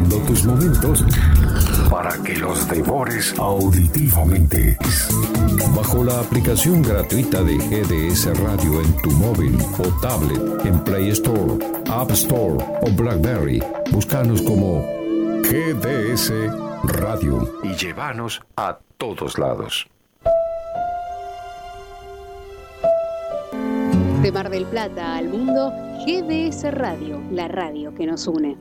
[0.00, 1.04] Tus momentos
[1.90, 4.78] para que los devores auditivamente.
[5.76, 11.58] Bajo la aplicación gratuita de GDS Radio en tu móvil o tablet en Play Store,
[11.90, 14.82] App Store o Blackberry, búscanos como
[15.42, 16.32] GDS
[16.84, 19.91] Radio y llévanos a todos lados.
[24.22, 25.72] De Mar del Plata al mundo,
[26.06, 28.56] GDS Radio, la radio que nos une.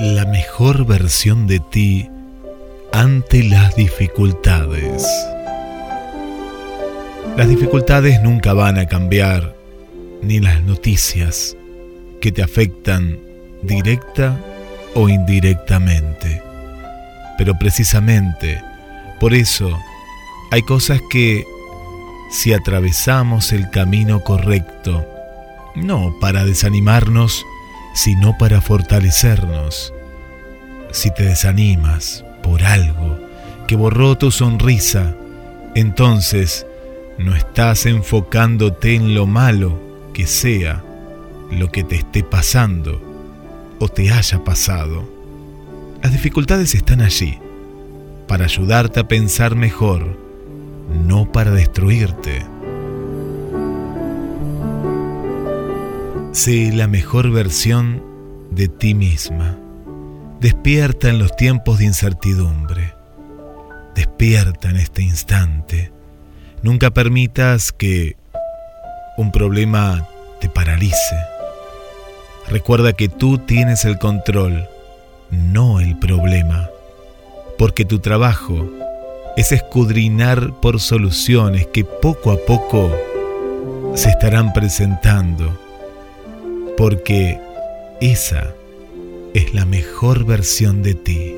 [0.00, 2.10] La mejor versión de ti
[2.90, 5.06] ante las dificultades.
[7.36, 9.54] Las dificultades nunca van a cambiar,
[10.20, 11.56] ni las noticias
[12.20, 13.29] que te afectan
[13.62, 14.38] directa
[14.94, 16.42] o indirectamente.
[17.38, 18.62] Pero precisamente
[19.18, 19.78] por eso
[20.50, 21.44] hay cosas que
[22.30, 25.06] si atravesamos el camino correcto,
[25.74, 27.44] no para desanimarnos,
[27.94, 29.92] sino para fortalecernos.
[30.92, 33.18] Si te desanimas por algo
[33.66, 35.14] que borró tu sonrisa,
[35.74, 36.66] entonces
[37.18, 39.78] no estás enfocándote en lo malo
[40.14, 40.82] que sea
[41.50, 43.09] lo que te esté pasando
[43.80, 45.02] o te haya pasado.
[46.02, 47.38] Las dificultades están allí
[48.28, 50.16] para ayudarte a pensar mejor,
[51.06, 52.46] no para destruirte.
[56.32, 58.04] Sé la mejor versión
[58.52, 59.58] de ti misma.
[60.40, 62.94] Despierta en los tiempos de incertidumbre.
[63.94, 65.92] Despierta en este instante.
[66.62, 68.16] Nunca permitas que
[69.16, 70.06] un problema
[70.40, 71.16] te paralice
[72.50, 74.68] Recuerda que tú tienes el control,
[75.30, 76.68] no el problema,
[77.56, 78.68] porque tu trabajo
[79.36, 82.90] es escudrinar por soluciones que poco a poco
[83.94, 85.56] se estarán presentando,
[86.76, 87.38] porque
[88.00, 88.52] esa
[89.32, 91.36] es la mejor versión de ti.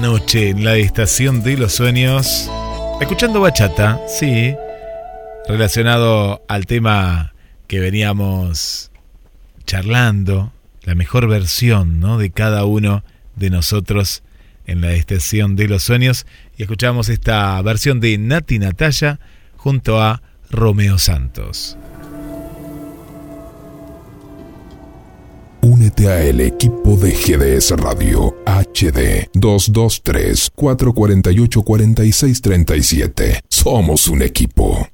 [0.00, 2.50] Noche en la estación de los sueños,
[3.00, 4.54] escuchando bachata, sí,
[5.48, 7.34] relacionado al tema
[7.66, 8.90] que veníamos
[9.66, 10.52] charlando,
[10.82, 12.18] la mejor versión ¿no?
[12.18, 13.04] de cada uno
[13.36, 14.22] de nosotros
[14.66, 16.26] en la estación de los sueños,
[16.56, 19.20] y escuchamos esta versión de Nati Natalia
[19.56, 21.76] junto a Romeo Santos.
[25.64, 33.40] Únete a el equipo de GDS Radio HD 223 448 4637.
[33.48, 34.86] Somos un equipo.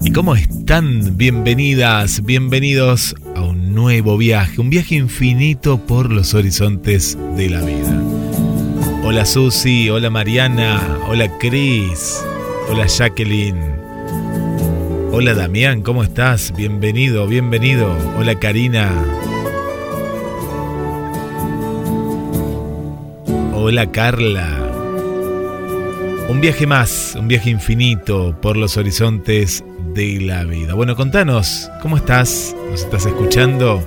[0.00, 1.16] ¿Y cómo están?
[1.16, 8.02] Bienvenidas, bienvenidos a un nuevo viaje, un viaje infinito por los horizontes de la vida.
[9.04, 12.24] Hola Susi, hola Mariana, hola Cris,
[12.68, 13.75] hola Jacqueline.
[15.18, 16.52] Hola Damián, ¿cómo estás?
[16.54, 17.90] Bienvenido, bienvenido.
[18.18, 18.92] Hola Karina.
[23.54, 24.46] Hola Carla.
[26.28, 29.64] Un viaje más, un viaje infinito por los horizontes
[29.94, 30.74] de la vida.
[30.74, 32.54] Bueno, contanos, ¿cómo estás?
[32.70, 33.82] ¿Nos estás escuchando?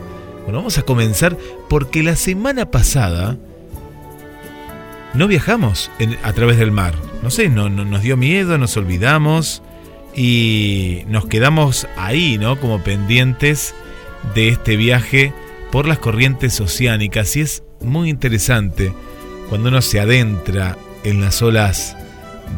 [0.46, 1.38] Bueno, vamos a comenzar
[1.70, 3.38] porque la semana pasada
[5.14, 5.92] no viajamos
[6.24, 6.96] a través del mar.
[7.22, 9.62] No sé, no, nos dio miedo, nos olvidamos
[10.16, 12.60] y nos quedamos ahí, ¿no?
[12.60, 13.76] Como pendientes
[14.36, 15.34] de este viaje
[15.72, 18.94] por las corrientes oceánicas y es muy interesante
[19.50, 21.96] cuando uno se adentra en las olas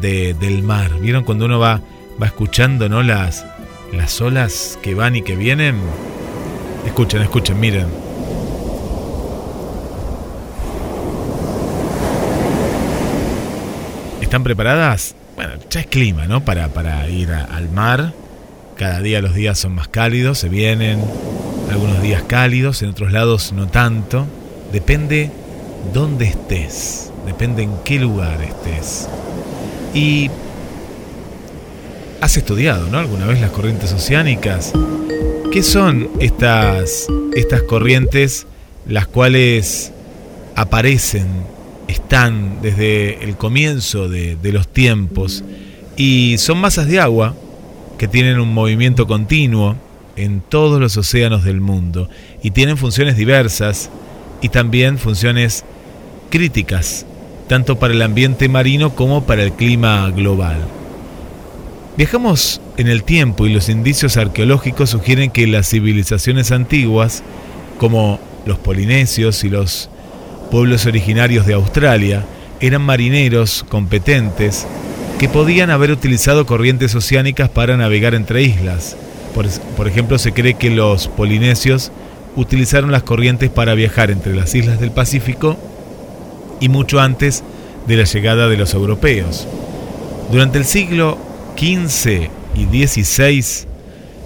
[0.00, 0.98] del mar.
[1.00, 1.80] ¿Vieron cuando uno va,
[2.20, 3.02] va escuchando, ¿no?
[3.02, 3.46] Las,
[3.92, 5.76] las olas que van y que vienen.
[6.86, 7.86] Escuchen, escuchen, miren.
[14.20, 15.14] ¿Están preparadas?
[15.44, 16.44] Bueno, ya es clima, ¿no?
[16.44, 18.12] Para, para ir al mar.
[18.76, 21.02] Cada día los días son más cálidos, se vienen
[21.70, 24.26] algunos días cálidos, en otros lados no tanto.
[24.72, 25.30] Depende
[25.92, 29.08] dónde estés, depende en qué lugar estés.
[29.94, 30.30] Y
[32.20, 32.98] has estudiado, ¿no?
[32.98, 34.72] Alguna vez las corrientes oceánicas.
[35.52, 38.46] ¿Qué son estas, estas corrientes
[38.86, 39.92] las cuales
[40.54, 41.26] aparecen
[41.92, 45.44] están desde el comienzo de, los tiempos
[45.96, 47.34] y son masas de agua
[47.98, 49.76] que tienen un movimiento continuo
[50.16, 52.08] en todos los océanos del mundo
[52.42, 53.90] y tienen funciones diversas
[54.40, 55.64] y también funciones
[56.30, 57.06] críticas,
[57.48, 60.58] tanto para el ambiente marino como para el clima global.
[61.96, 67.22] Viajamos en el tiempo y los indicios arqueológicos sugieren que las civilizaciones antiguas,
[67.78, 69.90] como los polinesios y los
[70.52, 72.26] pueblos originarios de Australia,
[72.60, 74.66] eran marineros competentes
[75.18, 78.94] que podían haber utilizado corrientes oceánicas para navegar entre islas.
[79.34, 81.90] Por, ejemplo, se cree que los polinesios
[82.36, 85.56] utilizaron las corrientes para viajar entre las islas del Pacífico
[86.60, 87.42] y mucho antes
[87.86, 89.48] de la llegada de los europeos.
[90.30, 91.16] Durante el siglo
[91.56, 93.66] XV y XVI,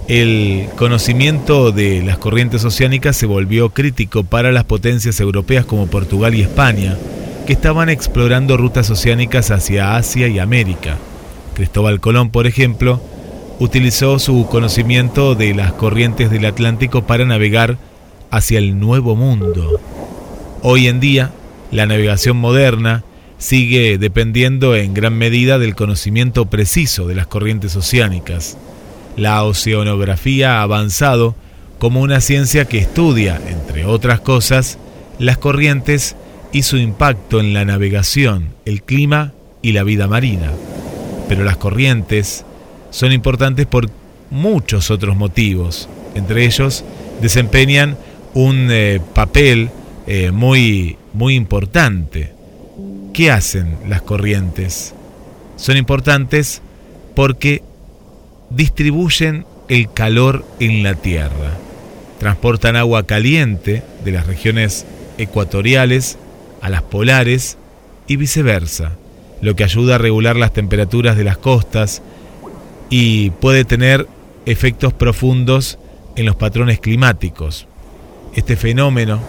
[0.08, 6.34] el conocimiento de las corrientes oceánicas se volvió crítico para las potencias europeas como Portugal
[6.34, 6.96] y España,
[7.44, 10.98] que estaban explorando rutas oceánicas hacia Asia y América.
[11.54, 13.00] Cristóbal Colón, por ejemplo,
[13.58, 17.76] utilizó su conocimiento de las corrientes del Atlántico para navegar
[18.30, 19.80] hacia el Nuevo Mundo.
[20.62, 21.32] Hoy en día,
[21.72, 23.02] la navegación moderna
[23.38, 28.56] sigue dependiendo en gran medida del conocimiento preciso de las corrientes oceánicas.
[29.16, 31.34] La oceanografía ha avanzado
[31.78, 34.78] como una ciencia que estudia, entre otras cosas,
[35.18, 36.16] las corrientes
[36.52, 39.32] y su impacto en la navegación, el clima
[39.62, 40.52] y la vida marina.
[41.28, 42.44] Pero las corrientes
[42.90, 43.66] son importantes
[44.30, 45.88] muchos otros motivos.
[46.14, 46.84] Entre ellos,
[47.20, 47.96] desempeñan
[48.34, 49.70] un eh, papel
[50.06, 52.32] eh, muy, muy importante.
[53.12, 54.94] ¿Qué hacen las corrientes?
[55.56, 56.60] Son importantes
[57.14, 57.62] porque
[58.50, 61.52] distribuyen el calor en la Tierra.
[62.18, 64.86] Transportan agua caliente de las regiones
[65.18, 66.18] ecuatoriales
[66.62, 67.58] a las polares
[68.06, 68.92] y viceversa,
[69.40, 72.02] lo que ayuda a regular las temperaturas de las costas
[72.88, 74.06] y puede tener
[74.46, 75.78] efectos profundos
[76.14, 77.66] en los patrones climáticos.
[78.34, 79.20] Este fenómeno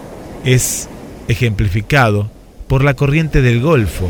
[0.46, 0.88] es
[1.28, 2.30] ejemplificado
[2.68, 4.10] por la corriente del Golfo,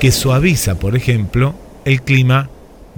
[0.00, 1.54] que suaviza, por ejemplo,
[1.84, 2.48] el clima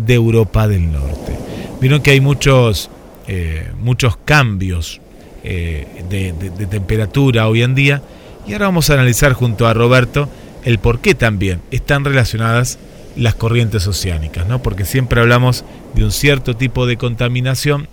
[0.04, 1.36] de Europa del Norte.
[1.80, 2.90] Vieron que hay muchos,
[3.26, 5.00] eh, muchos cambios
[5.44, 6.32] eh, de,
[6.66, 8.02] temperatura hoy en día
[8.46, 10.28] y ahora vamos a analizar junto a Roberto
[10.64, 12.78] el por qué también están relacionadas
[13.16, 14.62] las corrientes oceánicas, ¿no?
[14.62, 17.88] Porque siempre hablamos de un cierto tipo de contaminación,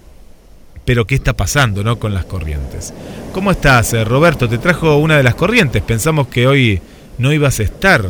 [0.86, 2.00] pero ¿qué está pasando, ¿no?
[2.00, 2.94] con las corrientes?
[3.34, 4.48] ¿Cómo estás, eh, Roberto?
[4.48, 5.82] Te trajo una de las corrientes.
[5.82, 6.82] Pensamos que hoy
[7.18, 8.06] no ibas a estar.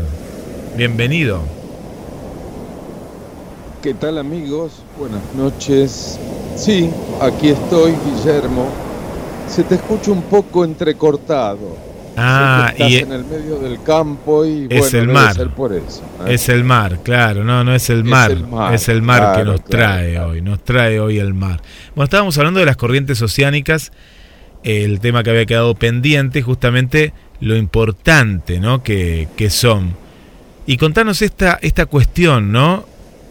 [0.77, 1.58] Bienvenido.
[3.81, 4.73] ¿Qué tal amigos?
[4.97, 6.19] Buenas noches.
[6.57, 6.89] Sí,
[7.21, 8.69] aquí estoy, Guillermo.
[9.47, 11.77] Se te escucha un poco entrecortado.
[12.17, 15.33] Ah, y en el medio del campo y es el mar.
[15.55, 16.33] por eso, ¿eh?
[16.33, 18.35] Es el mar, claro, no, no es el mar,
[18.73, 21.61] es el mar, que nos trae hoy, nos trae hoy el mar.
[21.95, 23.93] Bueno, estábamos hablando de las corrientes oceánicas,
[24.63, 28.83] el tema que había quedado pendiente, justamente lo importante, ¿no?
[28.83, 29.95] Que, que son.
[30.65, 32.83] Y contanos esta, esta cuestión, ¿no?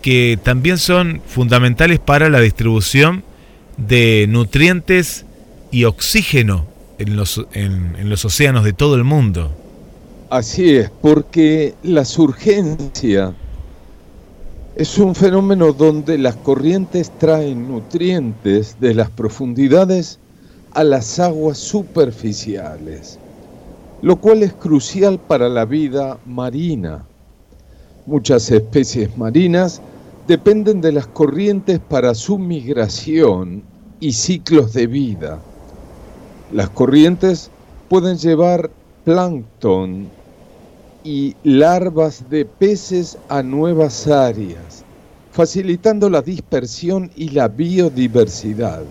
[0.02, 3.24] Que también son fundamentales para la distribución
[3.76, 5.24] de nutrientes
[5.70, 6.66] y oxígeno
[6.98, 9.52] en los, en, los océanos de todo el mundo.
[10.30, 13.34] Así es, porque la surgencia
[14.76, 20.18] es un fenómeno donde las corrientes traen nutrientes de las profundidades
[20.72, 23.18] a las aguas superficiales,
[24.02, 27.07] lo cual es crucial para la vida marina.
[28.08, 29.82] Muchas especies marinas
[30.26, 33.62] dependen de las corrientes para su migración
[34.00, 35.40] y ciclos de vida.
[36.50, 37.50] Las corrientes
[37.90, 38.70] pueden llevar
[39.04, 40.08] plancton
[41.04, 44.84] y larvas de peces a nuevas áreas,
[45.30, 48.84] facilitando la dispersión y la biodiversidad.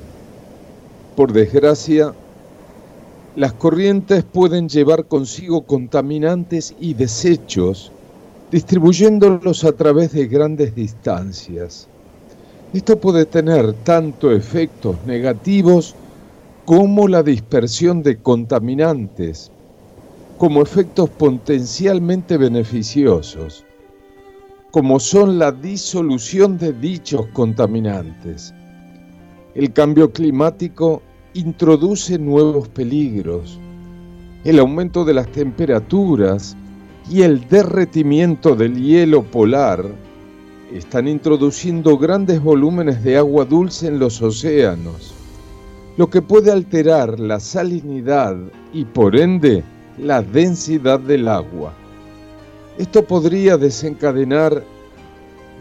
[1.15, 2.13] Por desgracia,
[3.35, 7.91] las corrientes pueden llevar consigo contaminantes y desechos
[8.51, 11.87] distribuyéndolos a través de grandes distancias.
[12.73, 15.95] Esto puede tener tanto efectos negativos
[16.65, 19.51] como la dispersión de contaminantes,
[20.37, 23.65] como efectos potencialmente beneficiosos,
[24.71, 28.53] como son la disolución de dichos contaminantes.
[29.55, 31.01] El cambio climático
[31.33, 33.59] introduce nuevos peligros.
[34.43, 36.55] El aumento de las temperaturas,
[37.09, 39.85] y el derretimiento del hielo polar
[40.73, 45.13] están introduciendo grandes volúmenes de agua dulce en los océanos,
[45.95, 48.35] lo que puede alterar la salinidad
[48.73, 49.63] y por ende
[49.97, 51.73] la densidad del agua.
[52.77, 54.63] Esto podría desencadenar,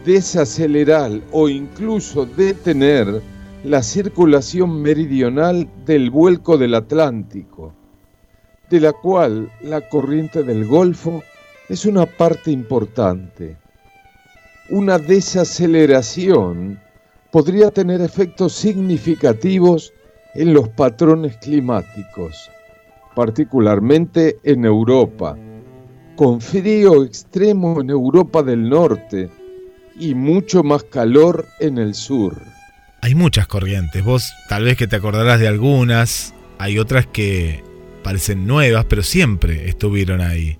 [0.05, 3.21] desacelerar o incluso detener
[3.63, 7.73] la circulación meridional del vuelco del Atlántico,
[8.69, 11.23] de la cual la corriente del Golfo
[11.69, 13.57] es una parte importante.
[14.69, 16.79] Una desaceleración
[17.31, 19.93] podría tener efectos significativos
[20.35, 22.49] en los patrones climáticos,
[23.15, 25.37] particularmente en Europa,
[26.15, 29.29] con frío extremo en Europa del Norte
[29.99, 32.39] y mucho más calor en el sur.
[33.01, 37.63] Hay muchas corrientes, vos tal vez que te acordarás de algunas, hay otras que
[38.03, 40.57] parecen nuevas, pero siempre estuvieron ahí.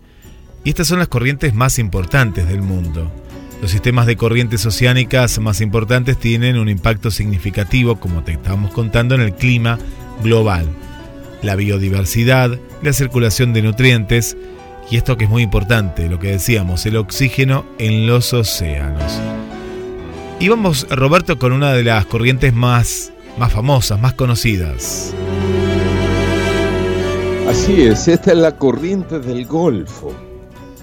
[0.68, 3.10] Y estas son las corrientes más importantes del mundo.
[3.62, 9.16] Los sistemas de corrientes oceánicas más importantes tienen un impacto significativo, como te estábamos contando,
[9.16, 9.80] en el clima
[10.22, 10.66] global,
[11.42, 14.36] la biodiversidad, la circulación de nutrientes
[14.92, 19.22] y esto que es muy importante, lo que decíamos, el oxígeno en los océanos.
[20.42, 25.14] Y vamos, Roberto, con una de las corrientes más, más famosas, más conocidas.
[27.48, 30.27] Así es, esta es la corriente del Golfo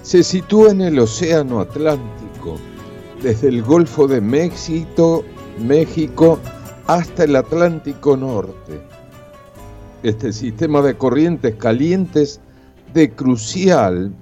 [0.05, 2.57] se sitúa en el Océano Atlántico,
[3.23, 5.23] desde el Golfo de México,
[5.59, 6.39] México
[6.85, 8.81] hasta el Atlántico Norte.
[10.03, 12.39] Este sistema de corrientes calientes
[13.15, 14.13] crucial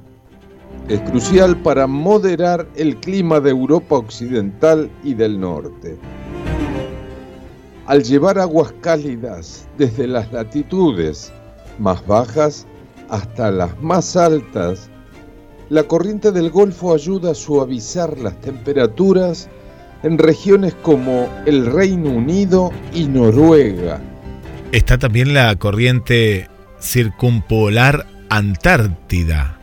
[0.87, 5.97] es crucial para moderar el clima de Europa Occidental y del Norte.
[7.87, 11.33] al llevar aguas cálidas desde las latitudes
[11.77, 12.65] más bajas
[13.09, 14.89] hasta las más altas,
[15.73, 19.49] la corriente del Golfo ayuda a suavizar las temperaturas
[20.03, 23.99] en regiones como el Reino Unido y Noruega.
[24.71, 26.47] Está también la corriente
[26.79, 29.57] circumpolar Antártida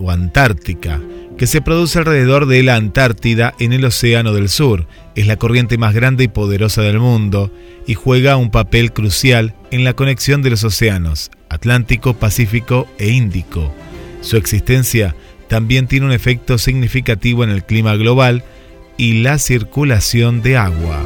[0.00, 1.00] o Antártica,
[1.38, 4.88] que se produce alrededor de la Antártida en el Océano del Sur.
[5.14, 7.52] Es la corriente más grande y poderosa del mundo
[7.86, 13.72] y juega un papel crucial en la conexión de los océanos Atlántico, Pacífico e Índico.
[14.20, 15.14] Su existencia
[15.48, 18.44] también tiene un efecto significativo en el clima global
[18.96, 21.00] y la circulación de agua.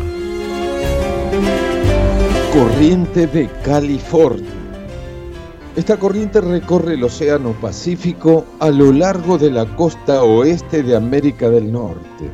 [2.52, 4.50] Corriente de California.
[5.76, 11.50] Esta corriente recorre el Océano Pacífico a lo largo de la costa oeste de América
[11.50, 12.30] del Norte.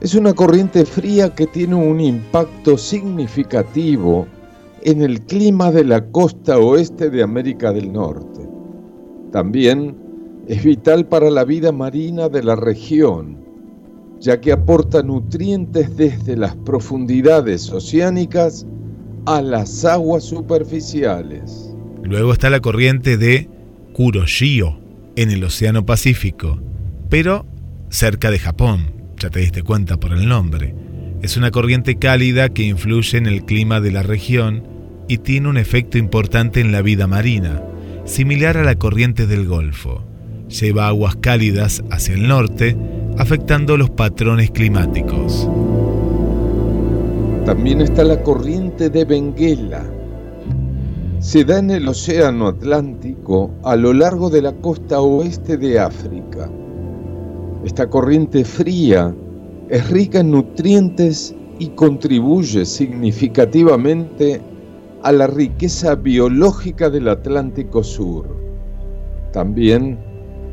[0.00, 4.26] Es una corriente fría que tiene un impacto significativo
[4.82, 8.43] en el clima de la costa oeste de América del Norte.
[9.34, 9.96] También
[10.46, 13.44] es vital para la vida marina de la región,
[14.20, 18.64] ya que aporta nutrientes desde las profundidades oceánicas
[19.26, 21.74] a las aguas superficiales.
[22.04, 23.48] Luego está la corriente de
[23.92, 24.78] Kuroshio
[25.16, 26.60] en el Océano Pacífico,
[27.08, 27.44] pero
[27.88, 30.76] cerca de Japón, ya te diste cuenta por el nombre.
[31.22, 34.62] Es una corriente cálida que influye en el clima de la región
[35.08, 37.64] y tiene un efecto importante en la vida marina,
[38.04, 40.02] similar a la corriente del Golfo.
[40.48, 42.76] Lleva aguas cálidas hacia el norte,
[43.18, 45.48] afectando los patrones climáticos.
[47.44, 49.84] También está la corriente de Benguela,
[51.24, 56.50] se da en el Océano Atlántico a lo largo de la costa oeste de África.
[57.64, 59.14] Esta corriente fría
[59.70, 64.42] es rica en nutrientes y contribuye significativamente
[65.04, 68.26] a la riqueza biológica del Atlántico Sur.
[69.34, 69.98] También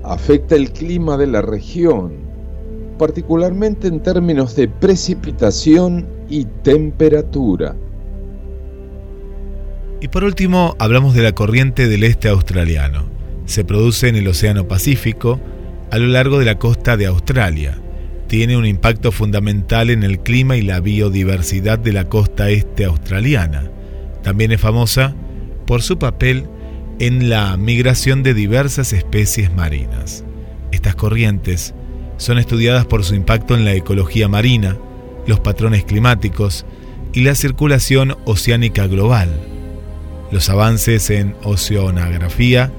[0.03, 2.11] afecta el clima de la región,
[2.99, 7.75] particularmente en términos de precipitación y temperatura.
[10.01, 13.05] Y por último, hablamos de la corriente del este australiano.
[13.45, 15.39] Se produce en el Océano Pacífico,
[15.91, 17.79] a lo largo de la costa de Australia.
[18.27, 23.71] Tiene un impacto fundamental en el clima y la biodiversidad de la costa este australiana.
[24.23, 25.15] También es famosa
[25.65, 26.47] por su papel
[26.99, 30.23] en la migración de diversas especies marinas.
[30.71, 31.73] Estas corrientes
[32.17, 34.77] son estudiadas por su impacto en la ecología marina,
[35.27, 36.65] los patrones climáticos
[37.13, 39.51] y la circulación oceánica global
[40.31, 42.71] los avances en oceanografía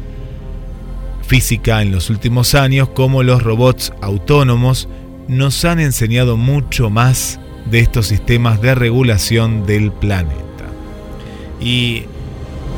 [1.26, 4.88] física en los últimos años, como los robots autónomos,
[5.28, 7.38] nos han enseñado mucho más
[7.70, 10.51] de estos sistemas de regulación del planeta.
[11.62, 12.06] Y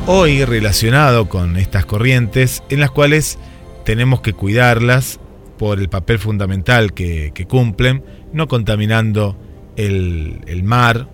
[0.05, 3.39] hoy relacionado con estas corrientes en las cuales
[3.83, 5.19] tenemos que cuidarlas
[5.57, 9.37] por el papel fundamental que, cumplen, no contaminando
[9.75, 11.09] el, mar.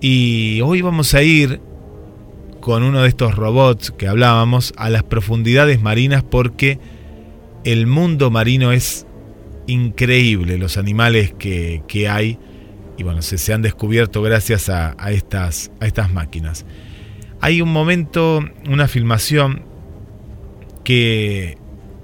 [0.00, 1.60] Y hoy vamos a ir
[2.60, 6.78] con uno de estos robots que hablábamos a las profundidades marinas porque
[7.64, 9.06] el mundo marino es
[9.66, 12.38] increíble, los animales que, hay
[12.96, 15.70] y bueno, se, han descubierto gracias a estas
[16.12, 16.64] máquinas.
[17.40, 19.62] Hay un momento, una filmación
[20.84, 21.56] que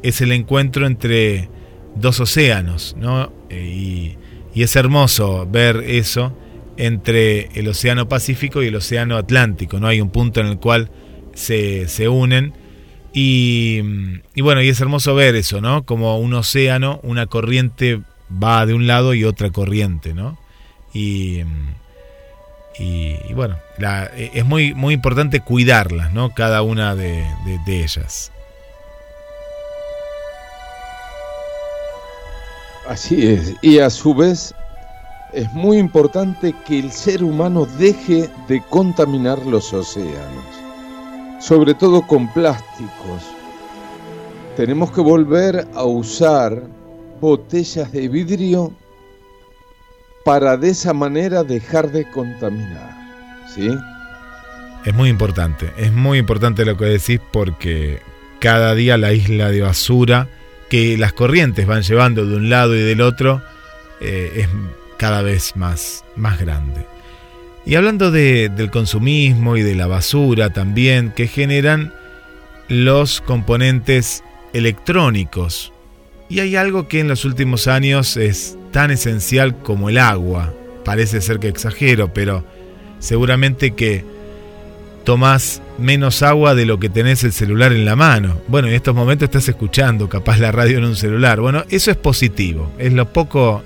[0.03, 1.49] es el encuentro entre
[1.95, 3.33] dos océanos, ¿no?
[3.51, 4.17] Eh,
[4.55, 6.33] y es hermoso ver eso
[6.77, 9.87] entre el Océano Pacífico y el Océano Atlántico, ¿no?
[9.89, 10.91] Hay un punto en el cual
[11.35, 12.55] se, unen.
[13.13, 13.81] Y,
[14.41, 15.85] bueno, y es hermoso ver eso, ¿no?
[15.85, 20.39] Como un océano, una corriente va de un lado y otra corriente, ¿no?
[20.93, 21.41] Y,
[22.79, 23.57] y, bueno,
[24.17, 26.35] es muy, muy importante cuidarlas, ¿no?
[26.35, 27.25] Cada una de,
[27.67, 28.33] de ellas.
[32.89, 34.55] Así es, y a su vez
[35.33, 40.45] es muy importante que el ser humano deje de contaminar los océanos,
[41.41, 43.23] sobre todo con plásticos.
[44.57, 46.63] Tenemos que volver a usar
[47.21, 48.73] botellas de vidrio
[50.27, 52.91] para de esa manera dejar de contaminar.
[53.47, 53.71] ¿Sí?
[54.85, 58.01] Es muy importante, es muy importante lo que decís porque
[58.41, 60.27] cada día la isla de basura
[60.69, 63.41] que las corrientes van llevando de un lado y del otro
[64.01, 64.49] eh, es
[64.97, 66.85] cada vez más, más grande.
[67.65, 71.93] Y hablando del consumismo y de la basura también que generan
[72.67, 75.73] los componentes electrónicos.
[76.29, 80.53] Y hay algo que en los últimos años es tan esencial como el agua.
[80.85, 82.45] Parece ser que exagero, pero
[82.99, 84.05] seguramente que
[85.05, 88.41] tomás menos agua de lo que tenés el celular en la mano.
[88.49, 91.41] Bueno, en estos momentos estás escuchando capaz la radio en un celular.
[91.41, 92.73] Bueno, eso es positivo.
[92.77, 93.63] Es lo poco,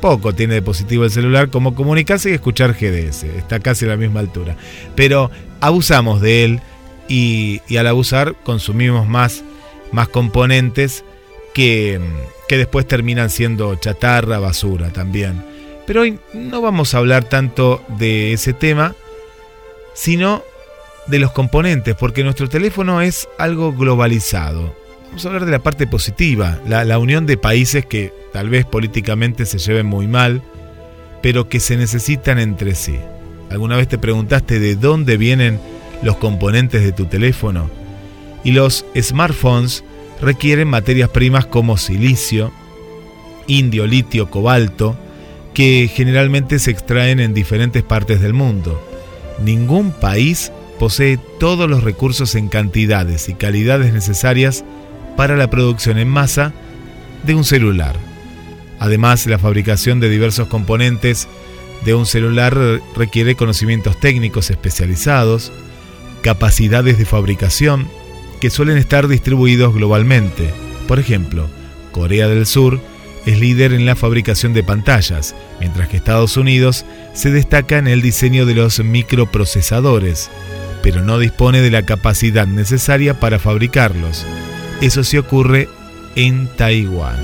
[0.00, 3.24] poco tiene de positivo el celular como comunicarse y escuchar GDS.
[3.24, 4.56] Está casi a la misma altura.
[4.94, 6.60] Pero abusamos de él
[7.08, 9.42] y, al abusar consumimos más,
[9.90, 11.04] más componentes
[11.54, 12.00] que,
[12.48, 15.42] que después terminan siendo chatarra, basura también.
[15.86, 18.94] Pero hoy no vamos a hablar tanto de ese tema,
[19.94, 20.42] sino
[21.06, 24.74] de los componentes, porque nuestro teléfono es algo globalizado.
[25.06, 29.46] Vamos a hablar de la parte positiva, la, unión de países que tal vez políticamente
[29.46, 30.42] se lleven muy mal,
[31.22, 32.98] pero que se necesitan entre sí.
[33.50, 35.60] ¿Alguna vez te preguntaste de dónde vienen
[36.02, 37.70] los componentes de tu teléfono?
[38.42, 39.84] Y los smartphones
[40.20, 42.52] requieren materias primas como silicio,
[43.46, 44.96] indio, litio, cobalto,
[45.52, 48.82] que generalmente se extraen en diferentes partes del mundo.
[49.42, 54.64] Ningún país posee todos los recursos en cantidades y calidades necesarias
[55.16, 56.52] para la producción en masa
[57.22, 57.96] de un celular.
[58.80, 61.28] Además, la fabricación de diversos componentes
[61.84, 62.56] de un celular
[62.96, 65.52] requiere conocimientos técnicos especializados,
[66.22, 67.86] capacidades de fabricación
[68.44, 70.50] que suelen estar distribuidos globalmente.
[70.86, 71.48] Por ejemplo,
[71.92, 72.78] Corea del Sur
[73.24, 78.02] es líder en la fabricación de pantallas, mientras que Estados Unidos se destaca en el
[78.02, 80.30] diseño de los microprocesadores,
[80.82, 84.26] pero no dispone de la capacidad necesaria para fabricarlos.
[84.82, 85.70] Eso sí ocurre
[86.14, 87.16] en Taiwán.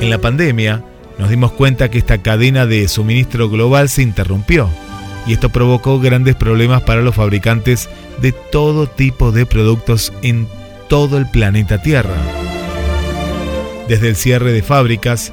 [0.00, 0.84] En la pandemia,
[1.18, 4.70] nos dimos cuenta que esta cadena de suministro global se interrumpió
[5.30, 7.88] y esto provocó grandes problemas para los fabricantes
[8.20, 10.48] de todo tipo de productos en
[10.88, 12.16] todo el planeta Tierra.
[13.86, 15.32] Desde el cierre de fábricas,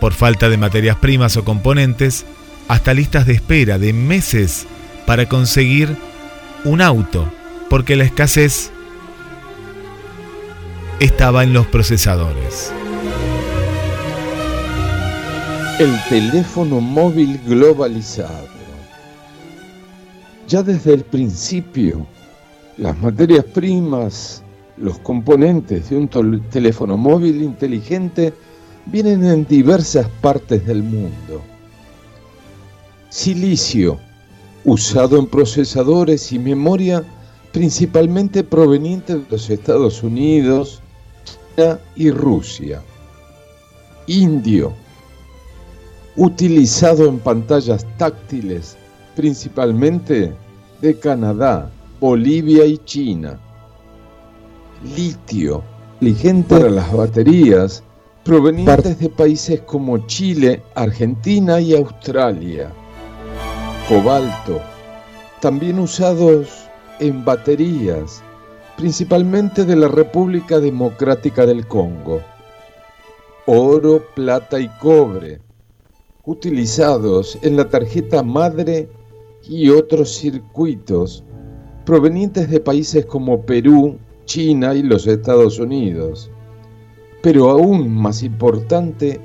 [0.00, 2.24] por falta de materias primas o componentes,
[2.68, 4.68] hasta listas de espera de meses
[5.06, 5.96] para conseguir
[6.62, 7.28] un auto,
[7.68, 8.70] porque la escasez
[11.00, 12.72] estaba en los procesadores.
[15.80, 18.57] El teléfono móvil globalizado.
[20.48, 22.06] Ya desde el principio,
[22.78, 24.42] las materias primas,
[24.78, 26.08] los componentes de un
[26.48, 28.32] teléfono móvil inteligente
[28.86, 31.42] vienen en diversas partes del mundo.
[33.10, 33.98] Silicio,
[34.64, 37.04] usado en procesadores y memoria
[37.52, 40.80] principalmente provenientes de los Estados Unidos,
[41.56, 42.82] China y Rusia.
[44.06, 44.72] Indio,
[46.16, 48.77] utilizado en pantallas táctiles
[49.18, 50.32] principalmente
[50.80, 53.36] de Canadá, Bolivia y China.
[54.96, 57.82] Litio, inteligente para las baterías
[58.22, 62.70] provenientes de países como Chile, Argentina y Australia
[63.88, 64.60] cobalto,
[65.40, 66.68] también usados
[67.00, 68.22] en baterías,
[68.76, 72.20] principalmente de la República Democrática del Congo.
[73.46, 75.40] Oro, plata y cobre,
[76.24, 78.88] utilizados en la tarjeta madre
[79.48, 81.24] y otros circuitos
[81.84, 86.30] provenientes de países como Perú, China y los Estados Unidos.
[87.22, 89.20] Pero aún más importante,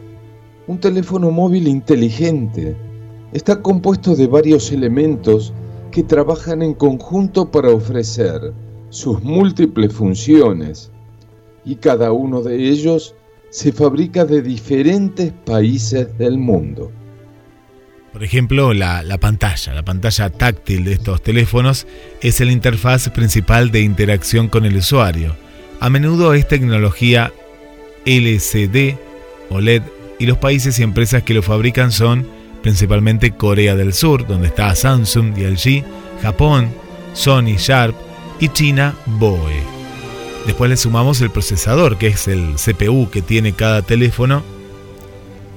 [0.68, 2.76] un teléfono móvil inteligente
[3.34, 5.54] está compuesto de varios elementos
[5.92, 8.54] que trabajan en conjunto para ofrecer
[8.90, 10.92] sus múltiples funciones
[11.66, 13.16] y cada uno de ellos
[13.50, 16.92] se fabrica de diferentes países del mundo.
[18.14, 21.88] Por ejemplo, la, pantalla, la pantalla táctil de estos teléfonos
[22.22, 25.36] es el interfaz principal de interacción con el usuario.
[25.80, 27.34] A menudo es tecnología
[28.06, 28.98] LCD,
[29.50, 29.82] OLED
[30.20, 32.28] y los países y empresas que lo fabrican son
[32.62, 35.84] principalmente Corea del Sur, donde está Samsung y LG,
[36.22, 36.70] Japón,
[37.14, 37.96] Sony, Sharp
[38.40, 39.64] y China, BOE.
[40.46, 44.44] Después le sumamos el procesador, que es el CPU que tiene cada teléfono.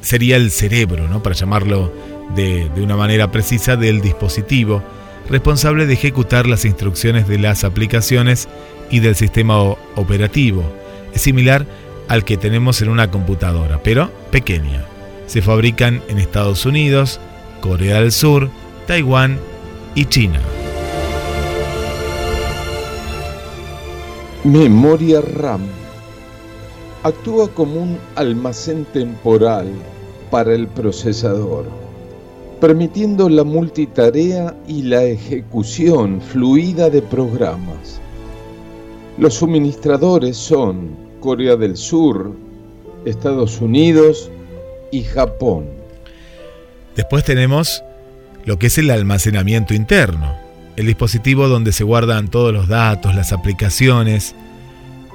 [0.00, 1.22] Sería el cerebro, ¿no?
[1.22, 4.82] para llamarlo de, de una manera precisa, del dispositivo,
[5.28, 8.48] responsable de ejecutar las instrucciones de las aplicaciones
[8.90, 9.60] y del sistema
[9.96, 10.64] operativo.
[11.14, 11.66] Es similar
[12.08, 14.84] al que tenemos en una computadora, pero pequeña
[15.26, 17.20] se fabrican en Estados Unidos,
[17.60, 18.48] Corea del Sur,
[18.86, 19.38] Taiwán
[19.94, 20.40] y China.
[24.44, 25.62] Memoria RAM
[27.02, 29.68] actúa como un almacén temporal
[30.30, 31.66] para el procesador,
[32.60, 38.00] permitiendo la multitarea y la ejecución fluida de programas.
[39.18, 42.34] Los suministradores son Corea del Sur,
[43.04, 44.30] Estados Unidos
[44.90, 45.66] y Japón.
[46.94, 47.82] Después tenemos
[48.44, 50.36] lo que es el almacenamiento interno,
[50.76, 54.34] el dispositivo donde se guardan todos los datos, las aplicaciones,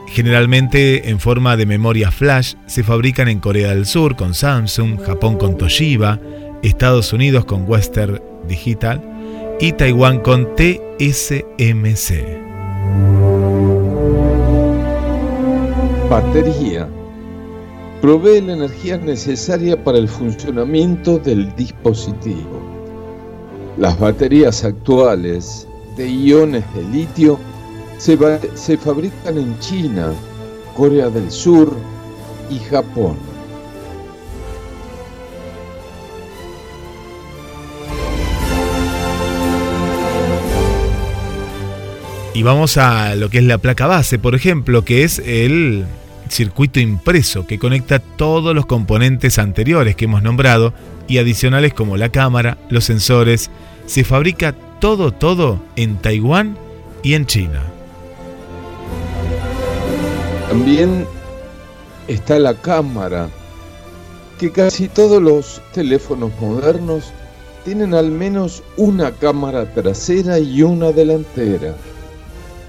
[0.08, 5.38] generalmente en forma de memoria flash, se fabrican en Corea del Sur con Samsung, Japón
[5.38, 6.20] con Toshiba,
[6.64, 9.02] Estados Unidos con Western Digital
[9.60, 12.42] y Taiwán con TSMC.
[16.10, 16.88] Batería.
[18.02, 22.60] Provee la energía necesaria para el funcionamiento del dispositivo.
[23.78, 27.40] Las baterías actuales de iones de litio
[27.98, 28.18] se,
[28.56, 30.14] se fabrican en China,
[30.76, 31.76] Corea del Sur
[32.50, 33.31] y Japón.
[42.34, 45.86] Y vamos a lo que es la placa base, por ejemplo, que es el
[46.30, 50.74] circuito impreso que conecta todos los componentes anteriores que hemos nombrado
[51.10, 53.52] y adicionales como la cámara, los sensores.
[53.86, 56.58] Se fabrica todo, todo en Taiwán
[57.04, 57.64] y en China.
[60.48, 61.06] También
[62.08, 63.30] está la cámara,
[64.40, 67.12] que casi todos los teléfonos modernos
[67.66, 71.76] tienen al menos una cámara trasera y una delantera.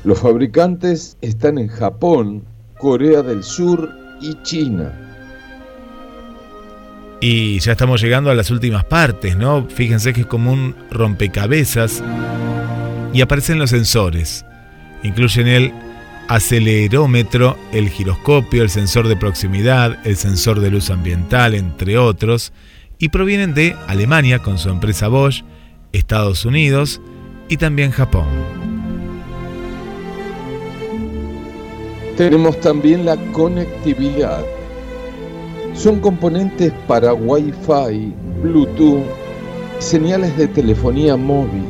[0.04, 2.44] Los fabricantes están en Japón,
[2.78, 3.88] Corea del Sur
[4.20, 4.92] y China.
[7.20, 9.68] Y ya estamos llegando a las últimas partes, ¿no?
[9.68, 12.02] Fíjense que es como un rompecabezas
[13.12, 14.44] y aparecen los sensores.
[15.04, 15.72] Incluyen el
[16.26, 22.52] acelerómetro, el giroscopio, el sensor de proximidad, el sensor de luz ambiental, entre otros,
[22.98, 25.44] y provienen de Alemania con su empresa Bosch,
[25.92, 27.00] Estados Unidos
[27.48, 28.71] y también Japón.
[32.16, 34.44] Tenemos también la conectividad.
[35.74, 39.02] Son componentes para Wi-Fi, Bluetooth,
[39.78, 41.64] señales de telefonía móvil.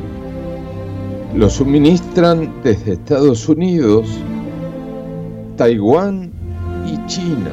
[1.34, 4.08] Los suministran desde Estados Unidos,
[5.56, 6.32] Taiwán
[6.86, 7.52] y China.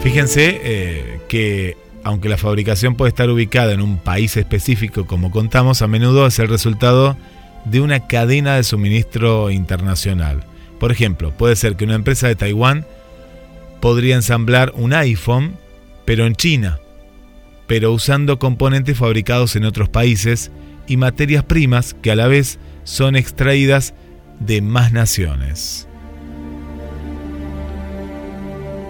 [0.00, 5.82] Fíjense eh, que aunque la fabricación puede estar ubicada en un país específico, como contamos,
[5.82, 7.16] a menudo es el resultado
[7.64, 10.44] de una cadena de suministro internacional.
[10.82, 12.84] Por ejemplo, puede ser que una empresa de Taiwán
[13.80, 15.56] podría ensamblar un iPhone,
[16.04, 16.80] pero en China,
[17.68, 20.50] pero usando componentes fabricados en otros países
[20.88, 23.94] y materias primas que a la vez son extraídas
[24.40, 25.86] de más naciones.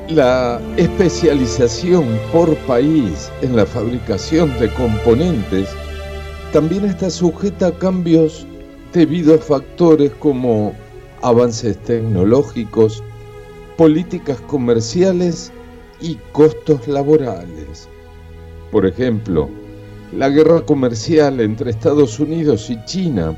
[0.08, 5.68] La especialización por país en la fabricación de componentes
[6.54, 8.46] también está sujeta a cambios
[8.94, 10.74] debido a factores como
[11.22, 13.02] avances tecnológicos,
[13.76, 15.52] políticas comerciales
[16.00, 17.88] y costos laborales.
[18.70, 19.48] Por ejemplo,
[20.16, 23.36] la guerra comercial entre Estados Unidos y China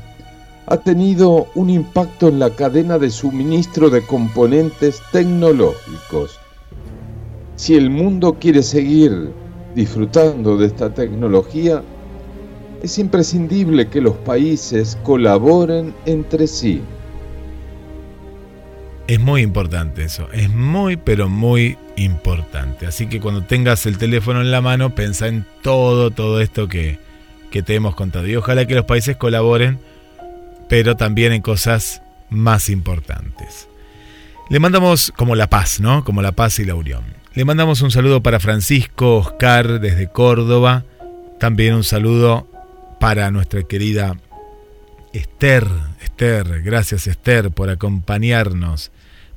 [0.67, 6.39] ha tenido un impacto en la cadena de suministro de componentes tecnológicos.
[7.55, 9.31] Si el mundo quiere seguir
[9.75, 11.83] disfrutando de esta tecnología,
[12.81, 16.81] es imprescindible que los países colaboren entre sí.
[19.07, 22.87] Es muy importante eso, es muy pero muy importante.
[22.87, 26.97] Así que cuando tengas el teléfono en la mano, pensa en todo, todo esto que,
[27.51, 28.25] que te hemos contado.
[28.27, 29.79] Y ojalá que los países colaboren,
[30.67, 33.67] pero también en cosas más importantes.
[34.49, 36.03] Le mandamos como la paz, ¿no?
[36.03, 37.03] Como la paz y la unión.
[37.35, 40.83] Le mandamos un saludo para Francisco Oscar desde Córdoba.
[41.39, 42.47] También un saludo
[42.99, 44.15] para nuestra querida
[45.13, 45.67] Esther,
[46.03, 48.91] Esther, gracias Esther por acompañarnos.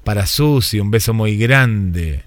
[0.08, 2.22] Para Susi, un beso muy grande.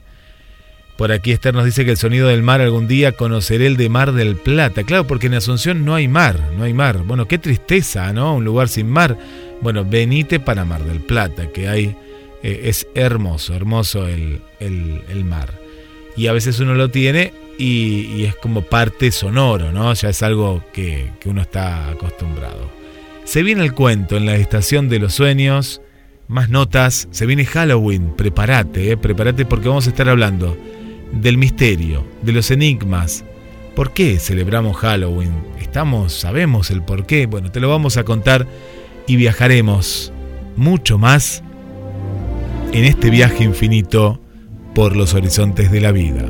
[1.00, 3.90] Por aquí Esther nos dice que el sonido del mar algún día conoceré el de
[3.90, 4.84] Mar del Plata.
[4.84, 7.00] Claro, porque en Asunción no hay mar, no hay mar.
[7.00, 8.36] Bueno, qué tristeza, ¿no?
[8.36, 9.18] Un lugar sin mar.
[9.62, 11.96] Bueno, venite para Mar del Plata, que hay,
[12.44, 14.44] eh, es hermoso, hermoso el,
[15.26, 15.52] mar.
[16.16, 19.92] Y a veces uno lo tiene y, es como parte sonoro, ¿no?
[19.96, 22.70] Ya es algo que, que uno está acostumbrado.
[23.24, 25.82] Se viene el cuento en la estación de los sueños.
[26.32, 27.10] Más notas.
[27.12, 28.14] Se viene Halloween.
[28.16, 30.58] Prepárate, eh, prepárate porque vamos a estar hablando
[31.12, 33.26] del misterio, de los enigmas.
[33.76, 35.34] ¿Por qué celebramos Halloween?
[35.60, 37.26] ¿Estamos, sabemos el por qué?
[37.26, 38.48] Bueno, te lo vamos a contar
[39.08, 40.14] y viajaremos
[40.56, 41.44] mucho más
[42.72, 44.22] en este viaje infinito
[44.74, 46.30] por los horizontes de la vida.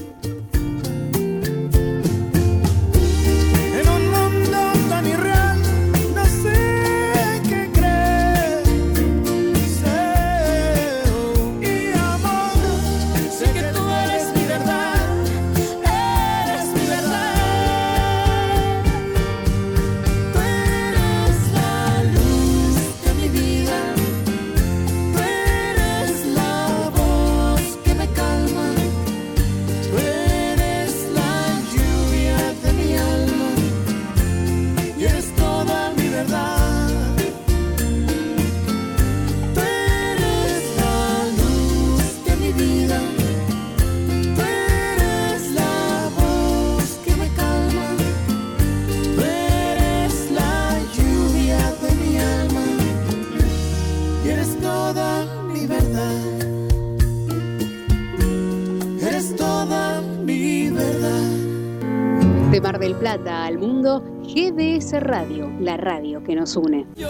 [64.99, 66.85] Radio, la radio que nos une.
[66.95, 67.09] Yo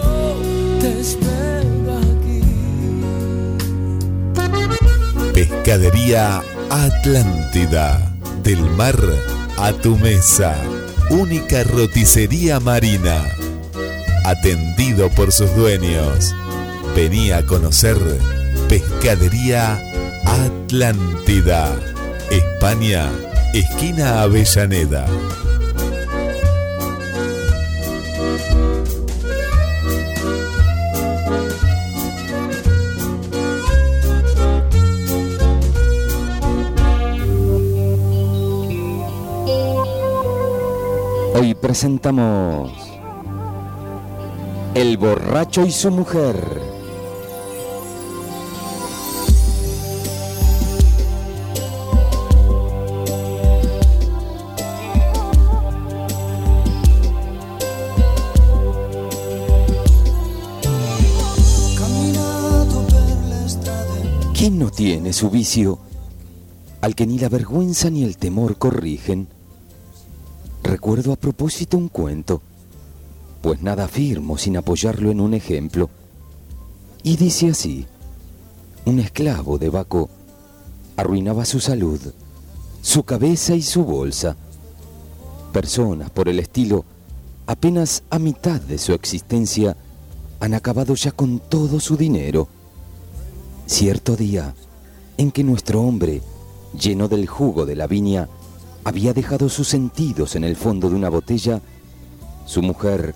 [0.80, 2.40] te espero aquí.
[5.34, 8.14] Pescadería Atlántida.
[8.42, 8.96] Del mar
[9.58, 10.56] a tu mesa.
[11.10, 13.24] Única roticería marina.
[14.24, 16.34] Atendido por sus dueños.
[16.94, 17.96] Venía a conocer
[18.68, 19.80] Pescadería
[20.24, 21.74] Atlántida.
[22.30, 23.10] España,
[23.52, 25.06] esquina Avellaneda.
[41.62, 42.72] Presentamos
[44.74, 46.36] El borracho y su mujer.
[64.34, 65.78] ¿Quién no tiene su vicio
[66.80, 69.28] al que ni la vergüenza ni el temor corrigen?
[70.62, 72.40] Recuerdo a propósito un cuento,
[73.40, 75.90] pues nada afirmo sin apoyarlo en un ejemplo.
[77.02, 77.86] Y dice así,
[78.84, 80.08] un esclavo de Baco
[80.96, 82.00] arruinaba su salud,
[82.80, 84.36] su cabeza y su bolsa.
[85.52, 86.84] Personas por el estilo,
[87.46, 89.76] apenas a mitad de su existencia,
[90.38, 92.48] han acabado ya con todo su dinero.
[93.66, 94.54] Cierto día
[95.16, 96.22] en que nuestro hombre,
[96.78, 98.28] lleno del jugo de la viña,
[98.84, 101.60] había dejado sus sentidos en el fondo de una botella,
[102.46, 103.14] su mujer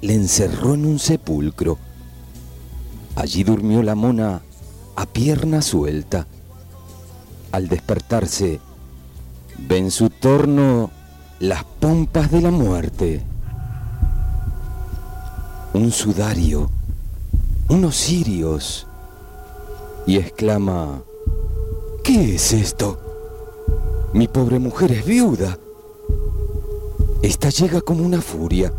[0.00, 1.78] le encerró en un sepulcro.
[3.16, 4.42] Allí durmió la mona
[4.94, 6.26] a pierna suelta.
[7.50, 8.60] Al despertarse,
[9.58, 10.90] ve en su torno
[11.40, 13.22] las pompas de la muerte.
[15.74, 16.70] Un sudario,
[17.68, 18.86] unos cirios,
[20.06, 21.02] y exclama,
[22.02, 23.07] ¿qué es esto?
[24.14, 25.58] Mi pobre mujer es viuda.
[27.20, 28.72] Esta llega como una furia,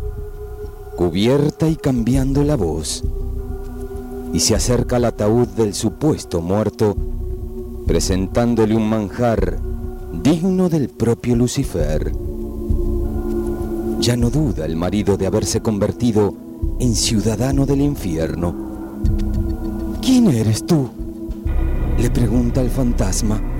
[0.96, 3.04] cubierta y cambiando la voz,
[4.32, 6.96] y se acerca al ataúd del supuesto muerto,
[7.86, 9.58] presentándole un manjar
[10.12, 12.12] digno del propio Lucifer.
[14.00, 16.34] Ya no duda el marido de haberse convertido
[16.80, 18.54] en ciudadano del infierno.
[20.02, 20.88] ¿Quién eres tú?
[21.98, 23.59] le pregunta el fantasma.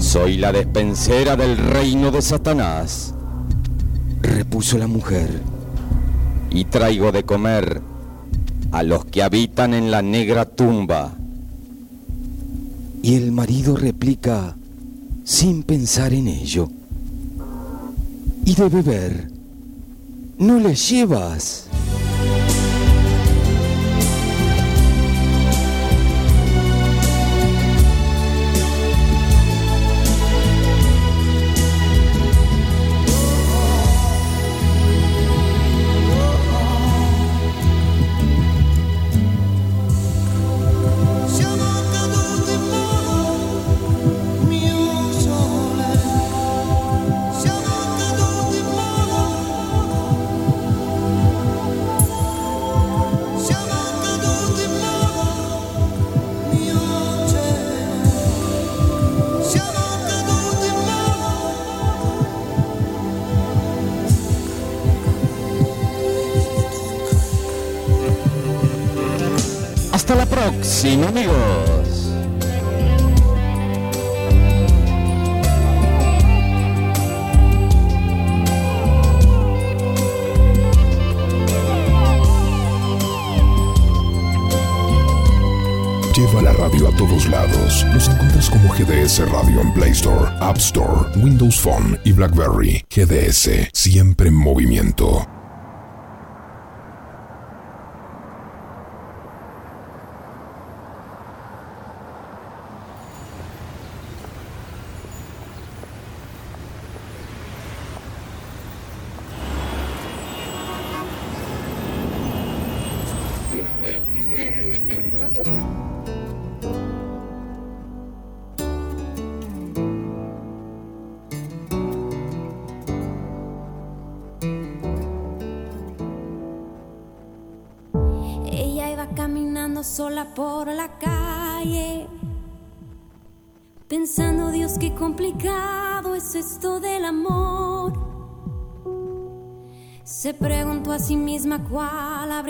[0.00, 3.14] Soy la despensera del reino de Satanás,
[4.22, 5.42] repuso la mujer,
[6.50, 7.82] y traigo de comer
[8.72, 11.12] a los que habitan en la negra tumba.
[13.02, 14.56] Y el marido replica
[15.22, 16.70] sin pensar en ello.
[18.46, 19.30] Y de beber,
[20.38, 21.69] ¿no le llevas?
[86.14, 87.86] Lleva la radio a todos lados.
[87.92, 92.84] Nos encuentras como GDS Radio en Play Store, App Store, Windows Phone y BlackBerry.
[92.90, 95.39] GDS, siempre en movimiento.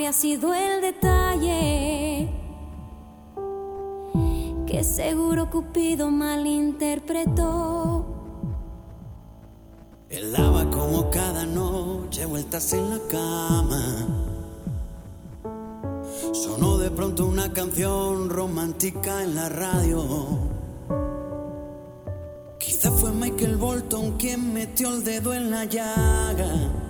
[0.01, 2.31] Habría sido el detalle
[4.67, 8.07] que seguro Cupido malinterpretó.
[10.09, 14.07] Él daba como cada noche vueltas en la cama.
[16.33, 20.03] Sonó de pronto una canción romántica en la radio.
[22.59, 26.90] Quizá fue Michael Bolton quien metió el dedo en la llaga.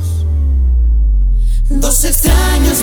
[1.79, 2.80] Dos extraños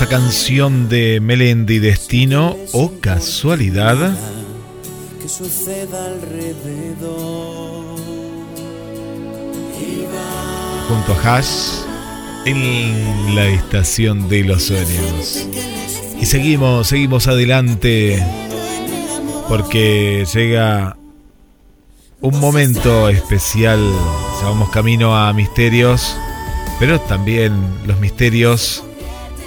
[0.00, 4.16] hermosa canción de Melendi, Destino o Casualidad,
[5.20, 7.96] que suceda alrededor.
[10.88, 11.80] Junto a Hash
[12.44, 15.48] en la estación de los sueños.
[16.20, 18.24] Y seguimos, seguimos adelante
[19.48, 20.96] porque llega
[22.20, 23.80] un momento especial.
[24.40, 26.16] Ya vamos camino a misterios,
[26.78, 27.52] pero también
[27.84, 28.84] los misterios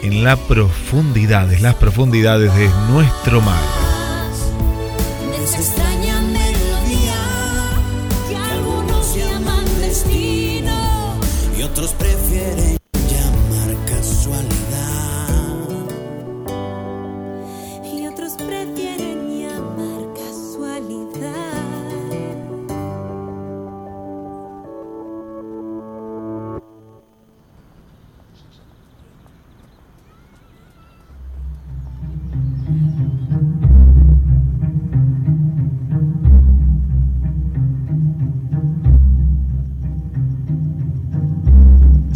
[0.02, 3.90] en las profundidades, las profundidades de nuestro mar.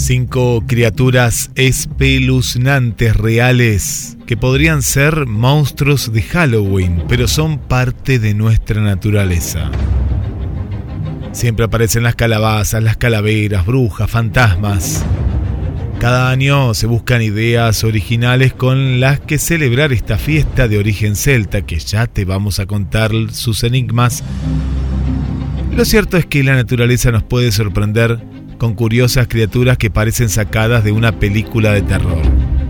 [0.07, 8.81] Cinco criaturas espeluznantes reales que podrían ser monstruos de Halloween, pero son parte de nuestra
[8.81, 9.71] naturaleza.
[11.31, 15.03] Siempre aparecen las calabazas, las calaveras, brujas, fantasmas.
[15.99, 21.63] Cada año se buscan ideas originales con las que celebrar esta fiesta de origen celta,
[21.63, 24.23] que ya te vamos a contar sus enigmas.
[25.75, 30.83] Lo cierto es que la naturaleza nos puede sorprender con curiosas criaturas que parecen sacadas
[30.83, 32.21] de una película de terror.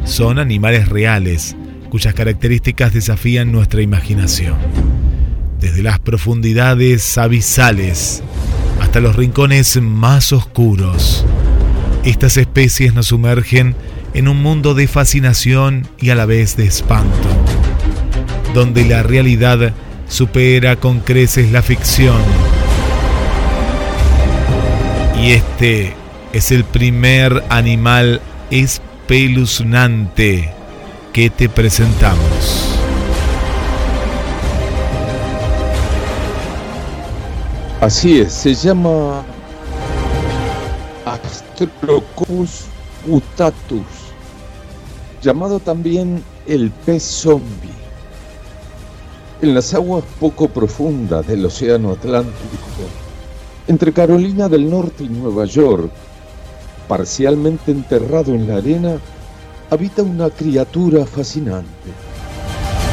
[0.04, 1.56] Son animales reales,
[1.90, 4.56] cuyas características desafían nuestra imaginación.
[5.60, 8.22] Desde las profundidades abisales
[8.82, 11.26] hasta los rincones más oscuros,
[12.04, 13.76] estas especies nos sumergen
[14.14, 17.28] en un mundo de fascinación y a la vez de espanto,
[18.54, 19.74] donde la realidad
[20.08, 22.22] supera con creces la ficción.
[25.26, 25.96] Y este
[26.34, 28.22] es el primer animal
[28.52, 30.54] espeluznante
[31.14, 32.78] que te presentamos.
[37.82, 39.24] Así es, se llama
[41.06, 42.66] Astrocopus
[43.08, 43.88] gutatus,
[45.24, 47.74] llamado también el pez zombie.
[49.42, 52.60] En las aguas poco profundas del Océano Atlántico,
[53.68, 55.92] entre Carolina del Norte y Nueva York,
[56.88, 58.98] parcialmente enterrado en la arena,
[59.70, 61.90] habita una criatura fascinante.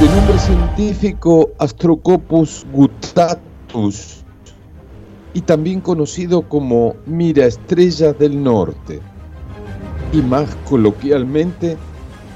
[0.00, 3.42] De nombre científico Astrocopus gutatus
[3.72, 4.24] luz
[5.34, 9.00] y también conocido como mira estrellas del norte
[10.12, 11.76] y más coloquialmente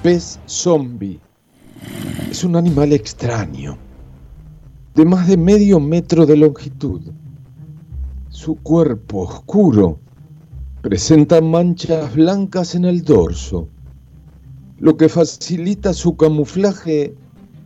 [0.03, 1.20] pez zombie.
[2.30, 3.76] Es un animal extraño,
[4.95, 7.03] de más de medio metro de longitud.
[8.37, 9.99] Su cuerpo oscuro
[10.82, 13.66] presenta manchas blancas en el dorso,
[14.78, 17.14] lo que facilita su camuflaje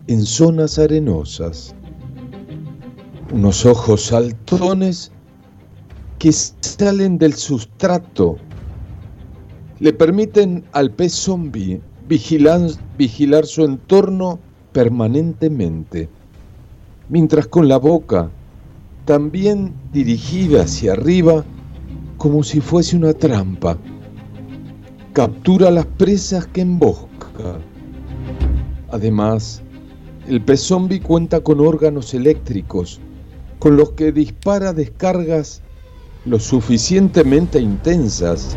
[0.07, 1.75] en zonas arenosas.
[3.35, 5.11] Unos ojos saltones
[6.21, 8.37] que salen del sustrato
[9.81, 12.61] le permiten al pez zombie vigilar,
[12.97, 14.39] vigilar su entorno
[14.73, 16.09] permanentemente,
[17.09, 18.31] mientras con la boca,
[19.05, 21.45] también dirigida hacia arriba,
[22.19, 23.79] como si fuese una trampa,
[25.13, 27.59] captura las presas que embosca.
[28.91, 29.63] Además,
[30.29, 33.01] el pez zombie cuenta con órganos eléctricos,
[33.59, 35.63] con los que dispara descargas
[36.27, 38.57] lo suficientemente intensas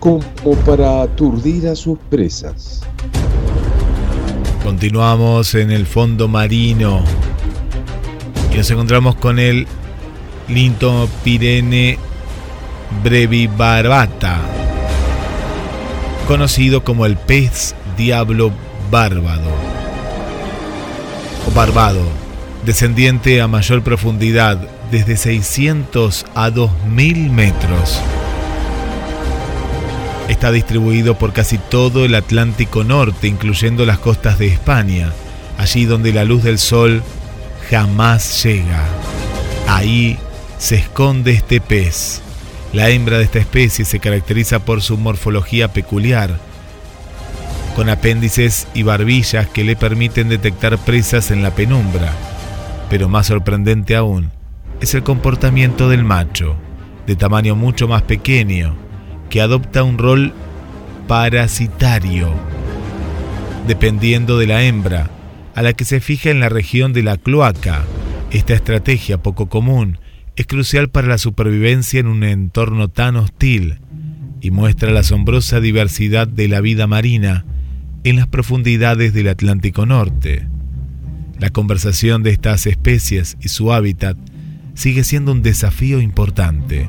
[0.00, 0.22] como
[0.66, 2.82] para aturdir a sus presas.
[4.62, 7.02] Continuamos en el fondo marino
[8.52, 9.66] y nos encontramos con el
[10.48, 11.98] Lintopirene
[13.02, 14.40] brevibarbata,
[16.26, 18.52] conocido como el pez diablo
[18.90, 19.50] bárbaro
[21.48, 22.02] o barbado,
[22.66, 24.58] descendiente a mayor profundidad
[24.90, 28.00] desde 600 a 2000 metros.
[30.28, 35.12] Está distribuido por casi todo el Atlántico Norte, incluyendo las costas de España,
[35.58, 37.02] allí donde la luz del sol
[37.72, 38.84] jamás llega.
[39.66, 40.18] Ahí
[40.58, 42.20] se esconde este pez.
[42.74, 46.38] La hembra de esta especie se caracteriza por su morfología peculiar,
[47.74, 52.12] con apéndices y barbillas que le permiten detectar presas en la penumbra.
[52.90, 54.30] Pero más sorprendente aún
[54.82, 56.56] es el comportamiento del macho,
[57.06, 58.76] de tamaño mucho más pequeño,
[59.30, 60.34] que adopta un rol
[61.08, 62.34] parasitario,
[63.66, 65.08] dependiendo de la hembra,
[65.54, 67.84] a la que se fija en la región de la cloaca.
[68.30, 69.98] Esta estrategia poco común
[70.36, 73.78] es crucial para la supervivencia en un entorno tan hostil
[74.40, 77.44] y muestra la asombrosa diversidad de la vida marina
[78.04, 80.48] en las profundidades del Atlántico Norte.
[81.38, 84.16] La conversación de estas especies y su hábitat
[84.74, 86.88] sigue siendo un desafío importante.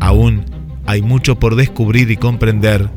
[0.00, 0.44] Aún
[0.86, 2.90] hay mucho por descubrir y comprender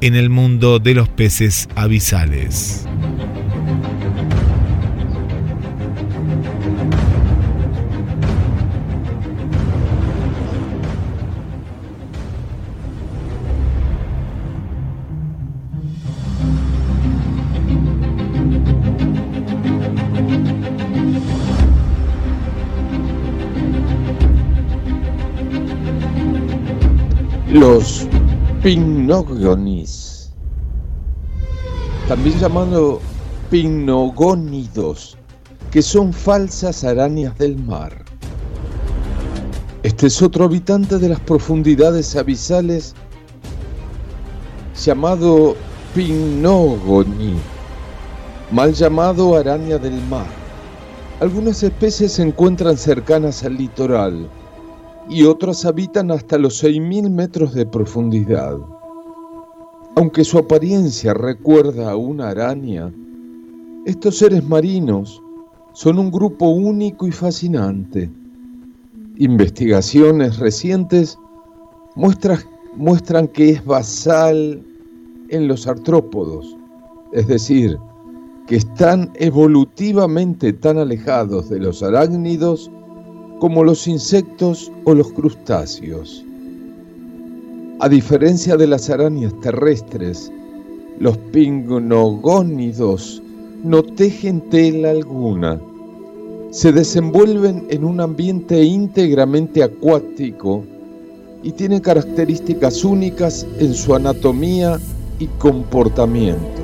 [0.00, 2.86] en el mundo de los peces abisales.
[27.52, 28.06] Los
[28.62, 30.30] pinnogonis,
[32.06, 33.00] también llamados
[33.50, 35.16] pinogónidos,
[35.72, 38.04] que son falsas arañas del mar.
[39.82, 42.94] Este es otro habitante de las profundidades abisales
[44.80, 45.56] llamado
[45.92, 47.34] pinogoni,
[48.52, 50.28] mal llamado araña del mar.
[51.18, 54.30] Algunas especies se encuentran cercanas al litoral
[55.10, 58.56] y otras habitan hasta los 6.000 metros de profundidad.
[59.96, 62.92] Aunque su apariencia recuerda a una araña,
[63.86, 65.20] estos seres marinos
[65.72, 68.08] son un grupo único y fascinante.
[69.16, 71.18] Investigaciones recientes
[71.96, 74.62] muestran que es basal
[75.28, 76.56] en los artrópodos,
[77.12, 77.76] es decir,
[78.46, 82.70] que están evolutivamente tan alejados de los arácnidos
[83.40, 86.24] como los insectos o los crustáceos.
[87.80, 90.30] A diferencia de las arañas terrestres,
[90.98, 93.22] los pingonogónidos
[93.64, 95.58] no tejen tela alguna.
[96.50, 100.62] Se desenvuelven en un ambiente íntegramente acuático
[101.42, 104.78] y tienen características únicas en su anatomía
[105.18, 106.60] y comportamiento.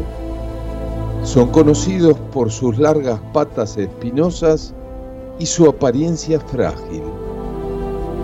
[1.22, 4.74] Son conocidos por sus largas patas espinosas
[5.38, 7.02] y su apariencia frágil.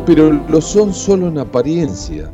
[0.06, 2.30] Pero lo son solo en apariencia.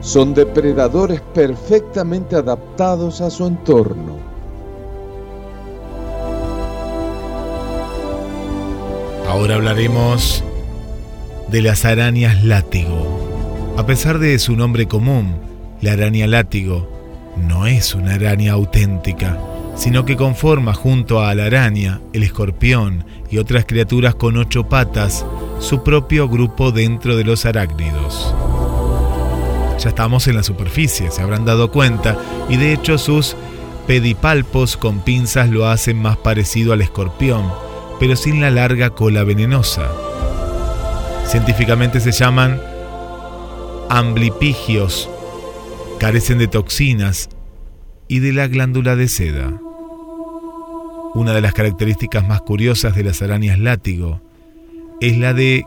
[0.00, 4.18] Son depredadores perfectamente adaptados a su entorno.
[9.28, 10.42] Ahora hablaremos
[11.50, 13.20] de las arañas látigo.
[13.76, 15.34] A pesar de su nombre común,
[15.80, 16.88] la araña látigo
[17.48, 19.38] no es una araña auténtica,
[19.80, 25.24] sino que conforma junto a la araña, el escorpión y otras criaturas con ocho patas
[25.58, 28.34] su propio grupo dentro de los arácnidos.
[29.78, 32.18] Ya estamos en la superficie, se habrán dado cuenta,
[32.50, 33.36] y de hecho sus
[33.86, 37.50] pedipalpos con pinzas lo hacen más parecido al escorpión,
[37.98, 39.88] pero sin la larga cola venenosa.
[41.24, 42.60] Científicamente se llaman
[43.88, 45.08] amblipigios,
[45.98, 47.30] carecen de toxinas
[48.08, 49.58] y de la glándula de seda.
[51.14, 54.20] Una de las características más curiosas de las arañas látigo
[55.00, 55.64] es la de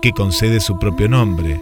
[0.00, 1.60] que concede su propio nombre.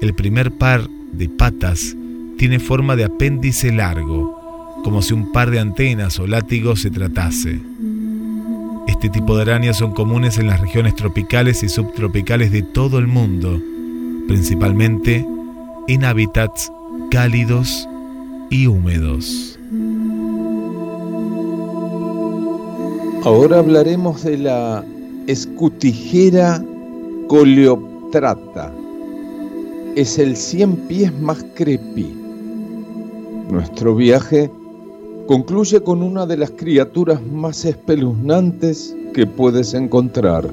[0.00, 1.94] El primer par de patas
[2.36, 7.60] tiene forma de apéndice largo, como si un par de antenas o látigos se tratase.
[8.88, 13.06] Este tipo de arañas son comunes en las regiones tropicales y subtropicales de todo el
[13.06, 13.60] mundo,
[14.26, 15.24] principalmente
[15.86, 16.72] en hábitats
[17.10, 17.88] cálidos
[18.50, 19.57] y húmedos.
[23.24, 24.84] Ahora hablaremos de la
[25.26, 26.64] escutijera
[27.26, 28.72] coleoptrata.
[29.96, 32.14] Es el 100 pies más creepy.
[33.50, 34.48] Nuestro viaje
[35.26, 40.48] concluye con una de las criaturas más espeluznantes que puedes encontrar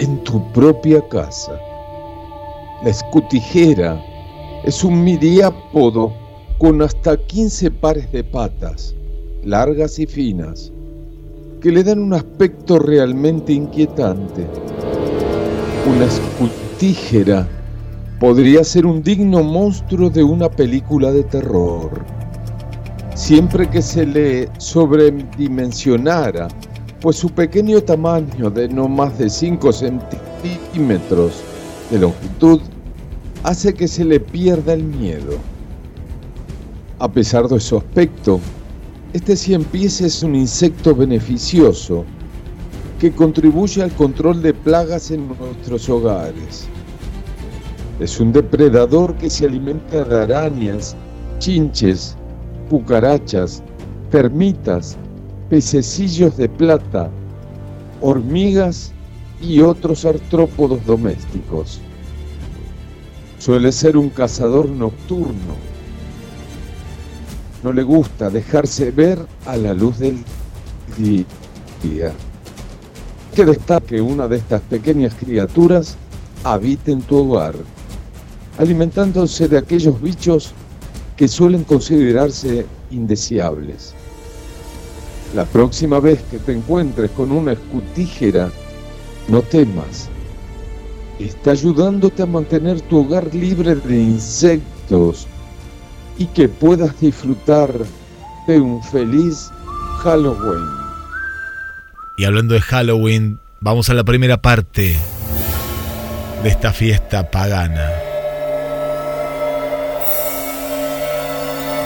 [0.00, 1.52] en tu propia casa.
[2.82, 4.04] La escutijera
[4.64, 6.12] es un miriápodo
[6.58, 8.96] con hasta 15 pares de patas,
[9.44, 10.72] largas y finas
[11.60, 14.46] que le dan un aspecto realmente inquietante.
[15.86, 17.48] Una escutígera
[18.20, 22.04] podría ser un digno monstruo de una película de terror.
[23.14, 26.48] Siempre que se le sobredimensionara,
[27.00, 31.42] pues su pequeño tamaño de no más de 5 centímetros
[31.90, 32.60] de longitud
[33.42, 35.36] hace que se le pierda el miedo.
[37.00, 38.40] A pesar de su aspecto,
[39.18, 42.04] este cien pies es un insecto beneficioso
[43.00, 46.68] que contribuye al control de plagas en nuestros hogares.
[47.98, 50.94] Es un depredador que se alimenta de arañas,
[51.40, 52.16] chinches,
[52.70, 53.60] cucarachas,
[54.12, 54.96] termitas,
[55.50, 57.10] pececillos de plata,
[58.00, 58.92] hormigas
[59.42, 61.80] y otros artrópodos domésticos.
[63.40, 65.67] Suele ser un cazador nocturno
[67.62, 70.18] no le gusta dejarse ver a la luz del
[71.82, 72.12] día.
[73.34, 75.96] Que destaque una de estas pequeñas criaturas
[76.44, 77.54] habite en tu hogar,
[78.58, 80.52] alimentándose de aquellos bichos
[81.16, 83.94] que suelen considerarse indeseables.
[85.34, 88.50] La próxima vez que te encuentres con una escutígera,
[89.28, 90.08] no temas.
[91.18, 95.26] Está ayudándote a mantener tu hogar libre de insectos,
[96.18, 97.72] y que puedas disfrutar
[98.46, 99.50] de un feliz
[100.02, 100.64] Halloween.
[102.16, 104.98] Y hablando de Halloween, vamos a la primera parte
[106.42, 107.88] de esta fiesta pagana.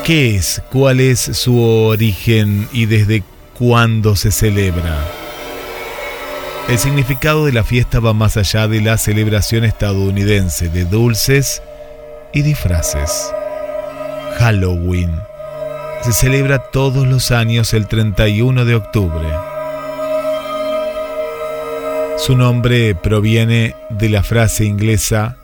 [0.04, 0.62] ¿Qué es?
[0.72, 3.22] ¿Cuál es su origen y desde
[3.56, 4.98] cuándo se celebra?
[6.68, 11.62] El significado de la fiesta va más allá de la celebración estadounidense de dulces
[12.32, 13.32] y disfraces.
[14.42, 15.12] Halloween.
[16.02, 19.28] Se celebra todos los años el 31 de octubre.
[22.18, 25.36] Su nombre proviene de la frase inglesa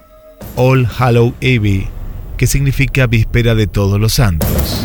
[0.56, 1.86] All Hallow Eve,
[2.36, 4.84] que significa víspera de todos los santos.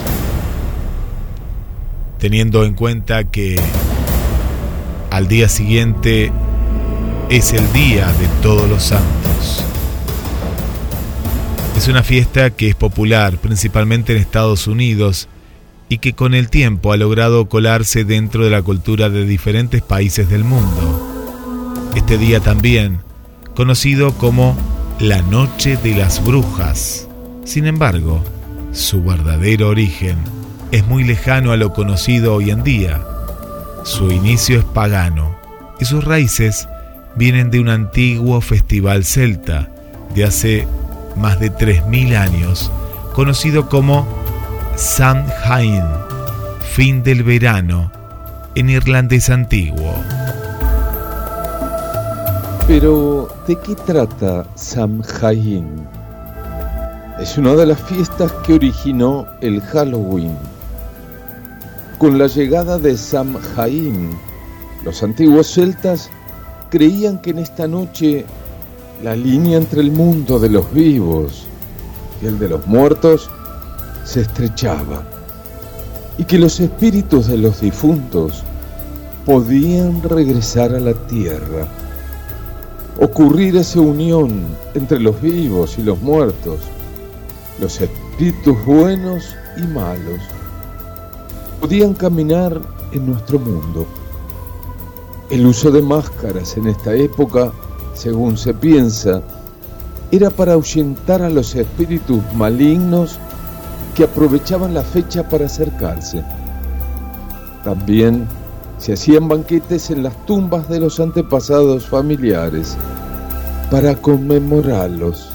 [2.20, 3.60] Teniendo en cuenta que
[5.10, 6.32] al día siguiente
[7.32, 9.66] es el día de todos los santos.
[11.76, 15.28] Es una fiesta que es popular principalmente en Estados Unidos
[15.90, 20.30] y que con el tiempo ha logrado colarse dentro de la cultura de diferentes países
[20.30, 21.92] del mundo.
[21.96, 23.00] Este día también,
[23.56, 24.58] conocido como
[25.00, 27.10] la Noche de las Brujas.
[27.44, 28.24] Sin embargo,
[28.72, 30.18] su verdadero origen
[30.72, 33.04] es muy lejano a lo conocido hoy en día.
[33.84, 35.36] Su inicio es pagano
[35.80, 36.68] y sus raíces
[37.16, 39.70] vienen de un antiguo festival celta
[40.16, 40.68] de hace
[41.16, 42.72] más de 3.000 años,
[43.14, 44.08] conocido como
[44.76, 45.84] Samhain,
[46.74, 47.92] fin del verano,
[48.56, 49.94] en irlandés antiguo.
[52.68, 55.86] Pero, ¿de qué trata Samhain?
[57.20, 60.36] Es una de las fiestas que originó el Halloween.
[61.98, 64.18] Con la llegada de Samhain,
[64.84, 66.10] los antiguos celtas
[66.70, 68.26] creían que en esta noche
[69.04, 71.46] la línea entre el mundo de los vivos
[72.22, 73.30] y el de los muertos
[74.06, 75.04] se estrechaba.
[76.16, 78.44] y que los espíritus de los difuntos
[79.26, 81.68] podían regresar a la tierra,
[83.00, 84.46] ocurrir esa unión
[84.76, 86.60] entre los vivos y los muertos,
[87.60, 90.22] los espíritus buenos y malos,
[91.60, 93.88] podían caminar en nuestro mundo.
[95.32, 97.52] El uso de máscaras en esta época,
[97.94, 99.22] según se piensa,
[100.12, 103.18] era para ahuyentar a los espíritus malignos
[103.96, 106.24] que aprovechaban la fecha para acercarse.
[107.64, 108.28] También
[108.78, 112.76] se hacían banquetes en las tumbas de los antepasados familiares
[113.72, 115.30] para conmemorarlos.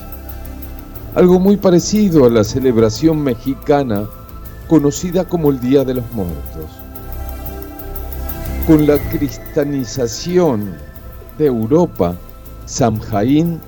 [1.14, 4.06] Algo muy parecido a la celebración mexicana
[4.68, 6.70] conocida como el Día de los Muertos.
[8.66, 10.74] Con la cristianización
[11.38, 12.14] de Europa,
[12.68, 13.58] Samhain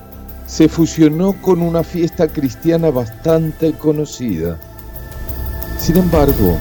[0.45, 4.59] se fusionó con una fiesta cristiana bastante conocida.
[5.79, 6.55] Sin embargo,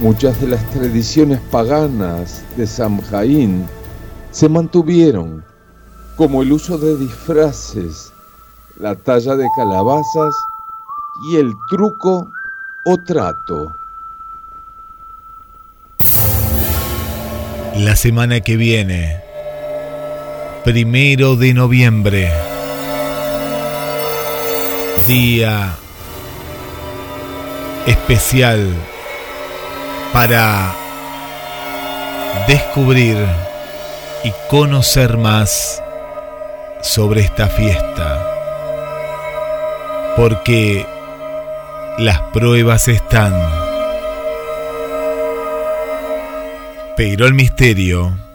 [0.00, 3.64] muchas de las tradiciones paganas de Samhain
[4.30, 5.42] se mantuvieron,
[6.16, 8.12] como el uso de disfraces,
[8.78, 10.34] la talla de calabazas
[11.30, 12.28] y el truco
[12.84, 13.72] o trato.
[17.76, 19.25] La semana que viene,
[20.66, 22.28] primero de noviembre,
[25.06, 25.76] día
[27.86, 28.74] especial
[30.12, 30.74] para
[32.48, 33.16] descubrir
[34.24, 35.80] y conocer más
[36.82, 38.28] sobre esta fiesta.
[40.16, 40.84] Porque
[41.96, 43.34] las pruebas están.
[46.96, 48.25] Pero el misterio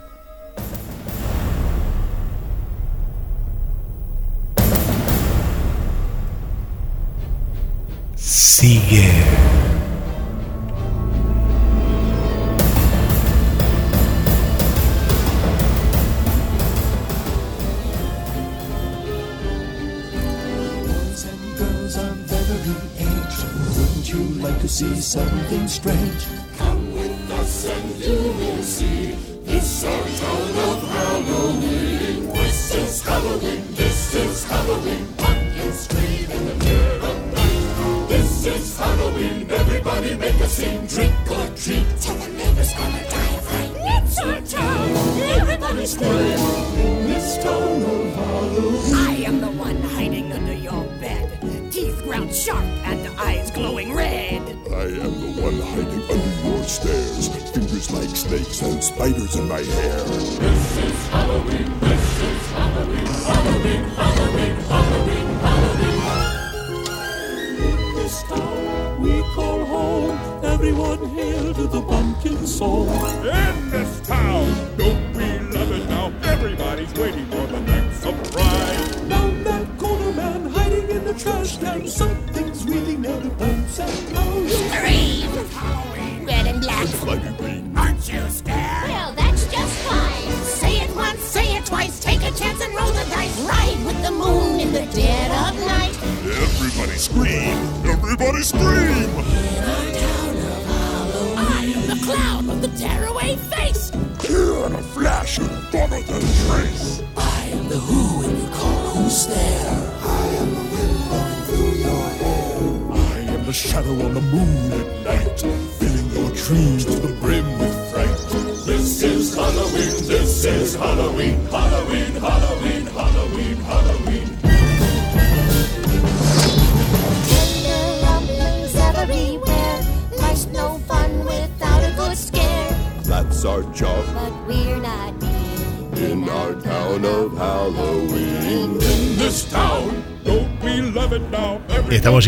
[72.46, 72.88] sol.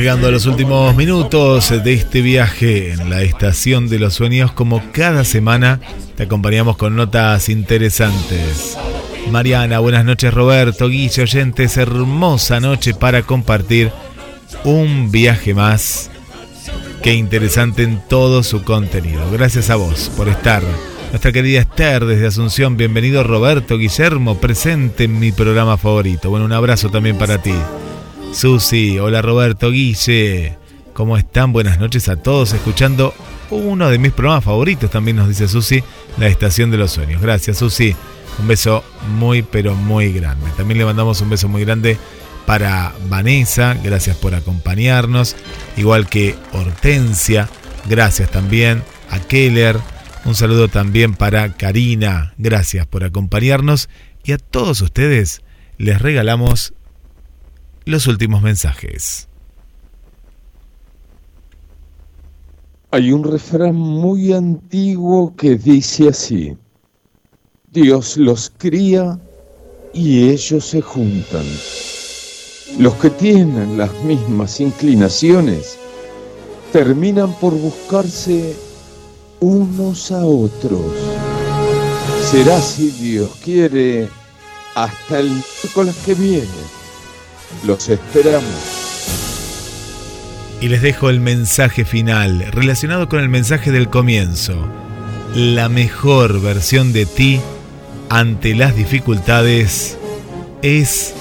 [0.03, 4.51] Llegando a los últimos minutos de este viaje en la estación de los sueños.
[4.51, 5.79] Como cada semana,
[6.17, 8.77] te acompañamos con notas interesantes.
[9.31, 13.93] Mariana, buenas noches Roberto, Guille, oyentes, hermosa noche para compartir
[14.65, 16.11] un viaje más.
[17.01, 19.31] Qué interesante en todo su contenido.
[19.31, 20.63] Gracias a vos por estar.
[21.11, 26.29] Nuestra querida Esther desde Asunción, bienvenido Roberto Guillermo, presente en mi programa favorito.
[26.29, 27.53] Bueno, un abrazo también para ti.
[28.33, 30.57] Susi, hola Roberto Guille,
[30.93, 31.53] ¿cómo están?
[31.53, 33.13] Buenas noches a todos, escuchando
[33.49, 35.83] uno de mis programas favoritos, también nos dice Susi,
[36.17, 37.21] La Estación de los Sueños.
[37.21, 37.95] Gracias Susi,
[38.39, 38.83] un beso
[39.17, 40.49] muy pero muy grande.
[40.57, 41.97] También le mandamos un beso muy grande
[42.45, 45.35] para Vanessa, gracias por acompañarnos,
[45.77, 47.47] igual que Hortensia,
[47.85, 49.77] Gracias también a Keller.
[50.25, 52.33] Un saludo también para Karina.
[52.37, 53.89] Gracias por acompañarnos.
[54.23, 55.41] Y a todos ustedes
[55.77, 56.73] les regalamos
[57.85, 59.27] los últimos mensajes.
[62.91, 66.55] Hay un refrán muy antiguo que dice así,
[67.71, 69.19] Dios los cría
[69.93, 71.45] y ellos se juntan.
[72.77, 75.77] Los que tienen las mismas inclinaciones
[76.71, 78.55] terminan por buscarse
[79.39, 80.93] unos a otros.
[82.31, 84.07] Será si Dios quiere
[84.75, 86.82] hasta el miércoles que viene.
[87.65, 88.43] Los esperamos.
[90.61, 94.67] Y les dejo el mensaje final relacionado con el mensaje del comienzo.
[95.35, 97.41] La mejor versión de ti
[98.09, 99.97] ante las dificultades
[100.61, 101.13] es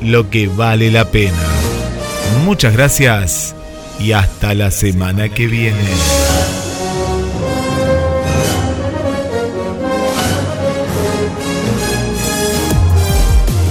[0.00, 1.36] lo que vale la pena.
[2.44, 3.54] Muchas gracias
[3.98, 5.78] y hasta la semana que viene.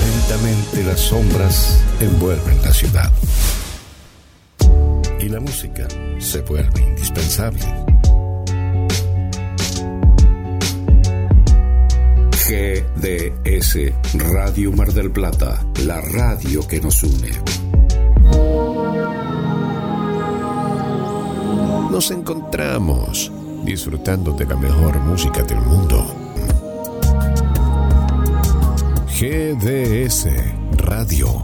[0.05, 3.11] Lentamente las sombras envuelven la ciudad.
[5.19, 5.87] Y la música
[6.19, 7.65] se vuelve indispensable.
[12.47, 13.77] GDS
[14.13, 17.31] Radio Mar del Plata, la radio que nos une.
[21.91, 23.31] Nos encontramos
[23.63, 26.15] disfrutando de la mejor música del mundo.
[29.19, 30.27] GDS
[30.77, 31.43] Radio,